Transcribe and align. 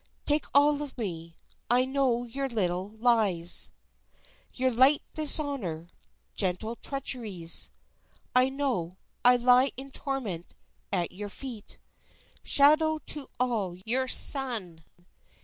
Take 0.25 0.45
all 0.55 0.81
of 0.81 0.97
me. 0.97 1.35
I 1.69 1.85
know 1.85 2.23
your 2.23 2.49
little 2.49 2.89
lies, 2.89 3.69
Your 4.55 4.71
light 4.71 5.03
dishonor, 5.13 5.89
gentle 6.33 6.75
treacheries. 6.77 7.69
I 8.35 8.49
know, 8.49 8.97
I 9.23 9.35
lie 9.35 9.71
in 9.77 9.91
torment 9.91 10.55
at 10.91 11.11
your 11.11 11.29
feet, 11.29 11.77
Shadow 12.41 12.97
to 13.13 13.27
all 13.39 13.75
your 13.85 14.07
sun. 14.07 14.83